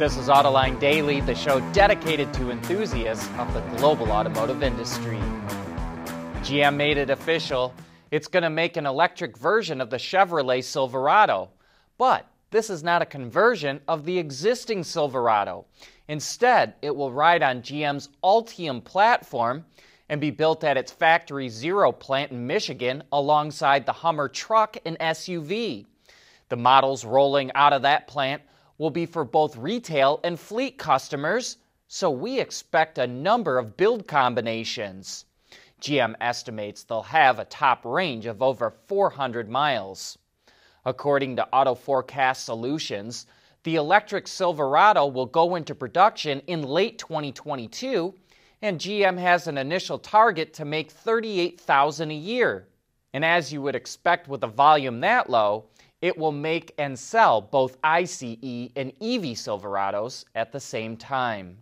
[0.00, 5.18] This is Autoline Daily, the show dedicated to enthusiasts of the global automotive industry.
[6.40, 7.74] GM made it official.
[8.10, 11.50] It's going to make an electric version of the Chevrolet Silverado.
[11.98, 15.66] But this is not a conversion of the existing Silverado.
[16.08, 19.66] Instead, it will ride on GM's Ultium platform
[20.08, 24.98] and be built at its Factory Zero plant in Michigan alongside the Hummer truck and
[24.98, 25.84] SUV.
[26.48, 28.40] The models rolling out of that plant
[28.80, 34.08] will be for both retail and fleet customers, so we expect a number of build
[34.08, 35.26] combinations.
[35.82, 40.16] GM estimates they'll have a top range of over 400 miles.
[40.86, 43.26] According to Auto Forecast Solutions,
[43.64, 48.14] the electric Silverado will go into production in late 2022,
[48.62, 52.66] and GM has an initial target to make 38,000 a year.
[53.12, 55.66] And as you would expect with a volume that low,
[56.00, 61.58] it will make and sell both ICE and EV Silverados at the same time.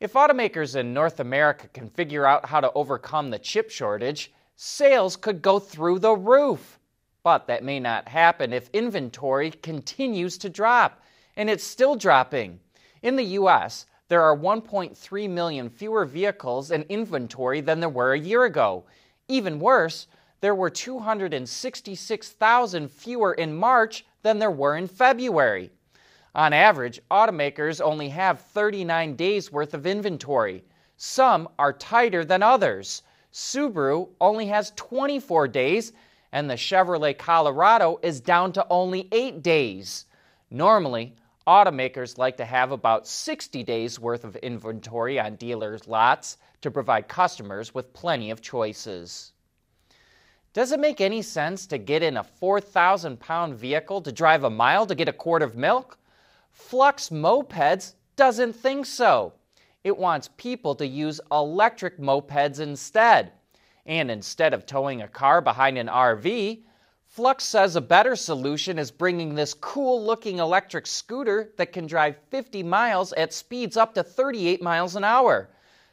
[0.00, 5.16] If automakers in North America can figure out how to overcome the chip shortage, sales
[5.16, 6.78] could go through the roof.
[7.22, 11.02] But that may not happen if inventory continues to drop,
[11.36, 12.60] and it's still dropping.
[13.02, 18.18] In the US, there are 1.3 million fewer vehicles in inventory than there were a
[18.18, 18.84] year ago.
[19.28, 20.06] Even worse,
[20.40, 25.70] there were 266,000 fewer in March than there were in February.
[26.34, 30.62] On average, automakers only have 39 days worth of inventory.
[30.96, 33.02] Some are tighter than others.
[33.32, 35.92] Subaru only has 24 days,
[36.32, 40.06] and the Chevrolet Colorado is down to only 8 days.
[40.50, 41.16] Normally,
[41.46, 47.08] automakers like to have about 60 days worth of inventory on dealers' lots to provide
[47.08, 49.32] customers with plenty of choices.
[50.58, 54.50] Does it make any sense to get in a 4,000 pound vehicle to drive a
[54.50, 55.96] mile to get a quart of milk?
[56.50, 59.34] Flux Mopeds doesn't think so.
[59.84, 63.30] It wants people to use electric mopeds instead.
[63.86, 66.64] And instead of towing a car behind an RV,
[67.06, 72.16] Flux says a better solution is bringing this cool looking electric scooter that can drive
[72.30, 75.50] 50 miles at speeds up to 38 miles an hour.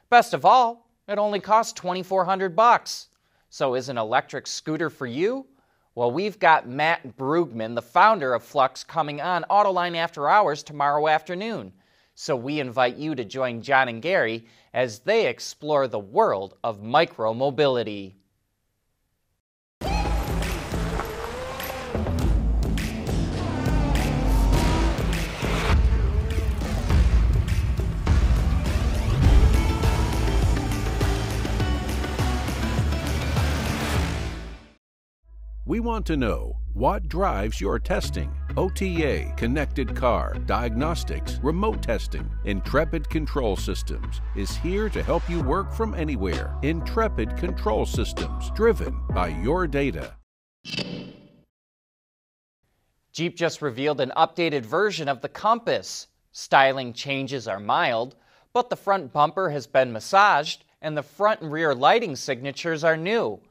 [0.09, 3.09] Best of all, it only costs 2400 bucks.
[3.57, 5.47] So is an electric scooter for you?
[5.95, 11.07] Well, we've got Matt Brugman, the founder of Flux, coming on Autoline After Hours tomorrow
[11.07, 11.71] afternoon.
[12.15, 16.81] So we invite you to join John and Gary as they explore the world of
[16.81, 18.15] micromobility.
[35.75, 38.33] We want to know what drives your testing.
[38.55, 42.31] OTA, connected car, diagnostics, remote testing.
[42.45, 46.55] Intrepid Control Systems is here to help you work from anywhere.
[46.61, 50.13] Intrepid Control Systems, driven by your data.
[53.11, 56.07] Jeep just revealed an updated version of the Compass.
[56.31, 58.15] Styling changes are mild,
[58.53, 62.95] but the front bumper has been massaged and the front and rear lighting signatures are
[62.95, 63.41] new.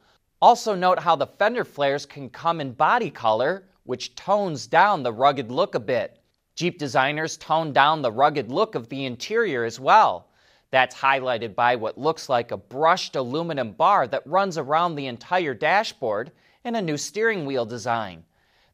[0.44, 5.10] Also note how the fender flares can come in body color, which tones down the
[5.10, 6.21] rugged look a bit.
[6.55, 10.28] Jeep designers toned down the rugged look of the interior as well.
[10.71, 15.54] That's highlighted by what looks like a brushed aluminum bar that runs around the entire
[15.54, 16.31] dashboard
[16.62, 18.22] and a new steering wheel design.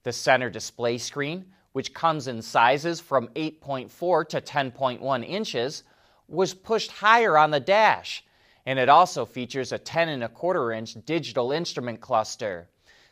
[0.03, 5.84] The center display screen, which comes in sizes from 8.4 to 10.1 inches,
[6.26, 8.25] was pushed higher on the dash
[8.66, 12.69] and it also features a 10 and a quarter inch digital instrument cluster.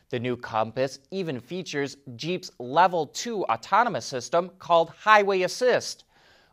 [0.09, 6.05] The new Compass even features Jeep's Level 2 autonomous system called Highway Assist,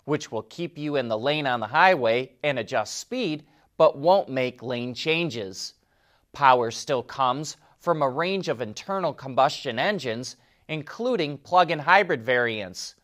[0.04, 3.44] which will keep you in the lane on the highway and adjust speed,
[3.76, 5.74] but won't make lane changes.
[6.32, 10.36] Power still comes from a range of internal combustion engines,
[10.68, 12.94] including plug in hybrid variants.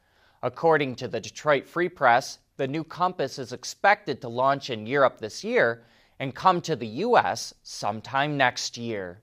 [0.42, 5.18] According to the Detroit Free Press, the new Compass is expected to launch in Europe
[5.18, 5.84] this year
[6.18, 7.54] and come to the U.S.
[7.62, 9.20] sometime next year.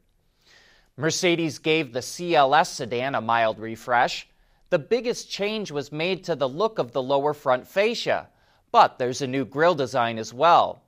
[0.98, 4.28] Mercedes gave the CLS sedan a mild refresh.
[4.70, 8.28] The biggest change was made to the look of the lower front fascia,
[8.72, 10.82] but there's a new grille design as well.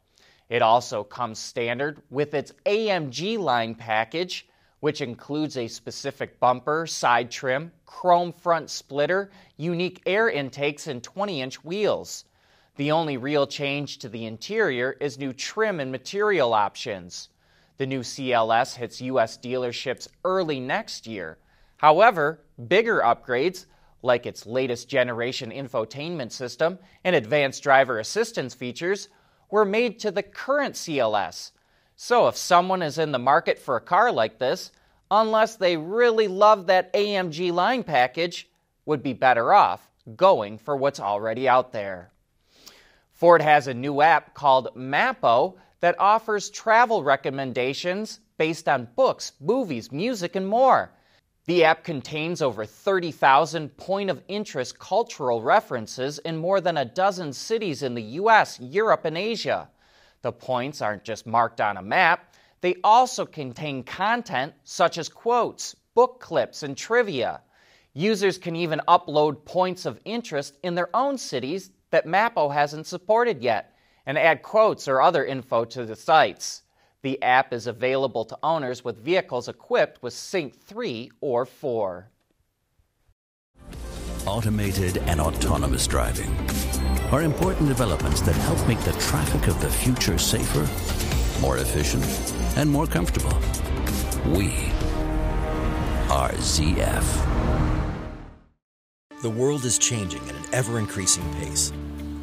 [0.49, 4.47] It also comes standard with its AMG line package,
[4.81, 11.41] which includes a specific bumper, side trim, chrome front splitter, unique air intakes, and 20
[11.41, 12.25] inch wheels.
[12.77, 17.27] The only real change to the interior is new trim and material options.
[17.77, 19.37] The new CLS hits U.S.
[19.37, 21.37] dealerships early next year.
[21.77, 23.65] However, bigger upgrades,
[24.01, 29.09] like its latest generation infotainment system and advanced driver assistance features,
[29.49, 31.51] were made to the current CLS.
[31.97, 34.71] So if someone is in the market for a car like this,
[35.09, 38.47] unless they really love that AMG line package,
[38.85, 42.10] would be better off going for what's already out there.
[43.21, 49.91] Ford has a new app called Mapo that offers travel recommendations based on books, movies,
[49.91, 50.91] music, and more.
[51.45, 57.31] The app contains over 30,000 point of interest cultural references in more than a dozen
[57.31, 59.69] cities in the US, Europe, and Asia.
[60.23, 65.75] The points aren't just marked on a map, they also contain content such as quotes,
[65.93, 67.41] book clips, and trivia.
[67.93, 73.41] Users can even upload points of interest in their own cities that Mapo hasn't supported
[73.41, 76.63] yet and add quotes or other info to the sites.
[77.03, 82.09] The app is available to owners with vehicles equipped with Sync 3 or 4.
[84.25, 86.29] Automated and autonomous driving
[87.11, 90.67] are important developments that help make the traffic of the future safer,
[91.41, 92.05] more efficient,
[92.55, 93.35] and more comfortable.
[94.27, 94.71] We
[96.09, 97.40] are ZF.
[99.21, 101.71] The world is changing at an ever increasing pace.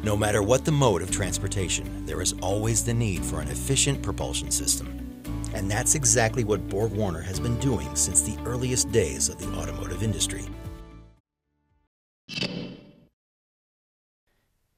[0.03, 4.01] No matter what the mode of transportation, there is always the need for an efficient
[4.01, 5.09] propulsion system.
[5.53, 10.03] And that's exactly what BorgWarner has been doing since the earliest days of the automotive
[10.03, 10.43] industry.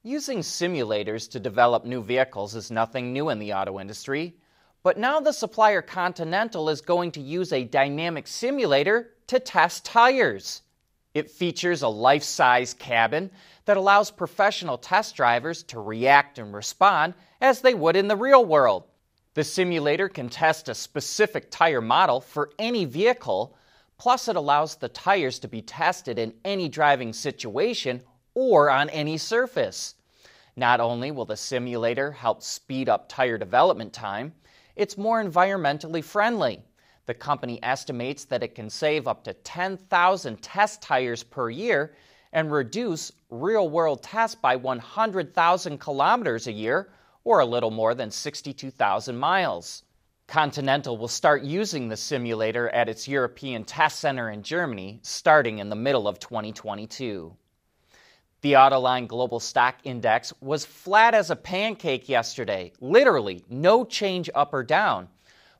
[0.04, 4.36] Using simulators to develop new vehicles is nothing new in the auto industry,
[4.84, 10.62] but now the supplier Continental is going to use a dynamic simulator to test tires.
[11.14, 13.30] It features a life size cabin
[13.66, 18.44] that allows professional test drivers to react and respond as they would in the real
[18.44, 18.84] world.
[19.34, 23.56] The simulator can test a specific tire model for any vehicle,
[23.98, 28.02] plus, it allows the tires to be tested in any driving situation
[28.34, 29.94] or on any surface.
[30.56, 34.34] Not only will the simulator help speed up tire development time,
[34.76, 36.62] it's more environmentally friendly.
[37.04, 41.94] The company estimates that it can save up to 10,000 test tires per year
[42.32, 46.92] and reduce real world tests by 100,000 kilometers a year,
[47.24, 49.82] or a little more than 62,000 miles.
[50.28, 55.68] Continental will start using the simulator at its European test center in Germany starting in
[55.68, 57.36] the middle of 2022.
[58.42, 64.54] The Autoline Global Stock Index was flat as a pancake yesterday, literally no change up
[64.54, 65.08] or down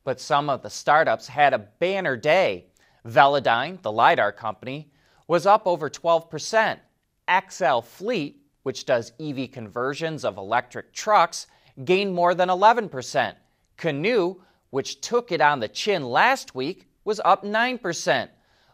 [0.04, 2.66] but some of the startups had a banner day.
[3.06, 4.90] Velodyne, the LiDAR company,
[5.26, 6.78] was up over 12%.
[7.48, 11.46] XL Fleet, which does EV conversions of electric trucks,
[11.84, 13.34] gained more than 11%.
[13.76, 14.40] Canoo,
[14.70, 18.28] which took it on the chin last week, was up 9%.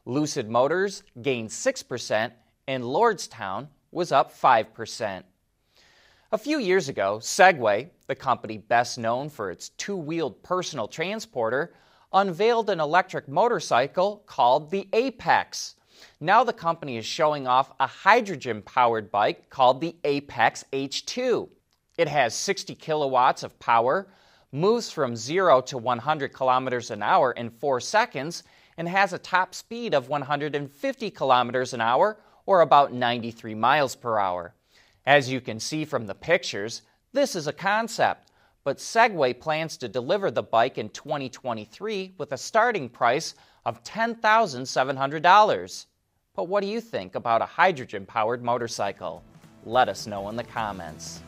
[0.04, 2.32] Lucid Motors gained 6%,
[2.66, 5.22] and Lordstown was up 5%.
[6.30, 11.72] A few years ago, Segway, the company best known for its two wheeled personal transporter,
[12.12, 15.76] unveiled an electric motorcycle called the Apex.
[16.20, 21.48] Now the company is showing off a hydrogen powered bike called the Apex H2.
[21.96, 24.12] It has 60 kilowatts of power,
[24.52, 28.42] moves from 0 to 100 kilometers an hour in 4 seconds,
[28.76, 34.18] and has a top speed of 150 kilometers an hour or about 93 miles per
[34.18, 34.54] hour.
[35.08, 36.82] As you can see from the pictures,
[37.14, 38.30] this is a concept,
[38.62, 43.34] but Segway plans to deliver the bike in 2023 with a starting price
[43.64, 45.86] of $10,700.
[46.36, 49.24] But what do you think about a hydrogen powered motorcycle?
[49.64, 51.22] Let us know in the comments.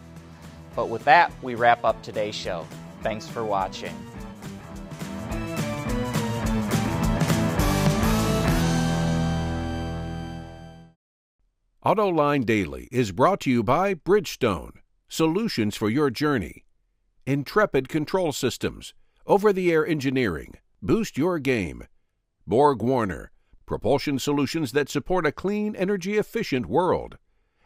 [0.76, 2.66] But with that, we wrap up today's show.
[3.02, 3.94] Thanks for watching.
[11.82, 14.72] Autoline Daily is brought to you by Bridgestone,
[15.08, 16.66] solutions for your journey.
[17.24, 18.92] Intrepid Control Systems,
[19.26, 21.84] over the air engineering, boost your game.
[22.46, 23.28] BorgWarner,
[23.64, 27.16] propulsion solutions that support a clean, energy efficient world.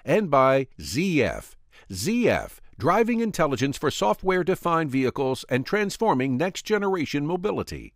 [0.04, 1.56] And by ZF,
[1.90, 7.94] ZF, driving intelligence for software defined vehicles and transforming next generation mobility.